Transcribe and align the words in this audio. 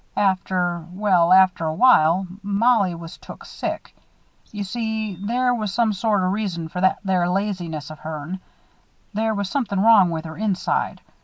"After 0.17 0.83
well, 0.93 1.31
after 1.31 1.63
a 1.63 1.75
while 1.75 2.25
Mollie 2.41 2.95
was 2.95 3.19
took 3.19 3.45
sick. 3.45 3.95
You 4.51 4.63
see 4.63 5.13
there 5.27 5.53
was 5.53 5.71
some 5.71 5.93
sort 5.93 6.21
o' 6.23 6.29
reason 6.29 6.69
for 6.69 6.81
that 6.81 6.97
there 7.05 7.29
laziness 7.29 7.91
of 7.91 7.99
hern. 7.99 8.39
There 9.13 9.35
was 9.35 9.47
something 9.47 9.79
wrong 9.79 10.09
with 10.09 10.25
her 10.25 10.37
inside. 10.37 11.01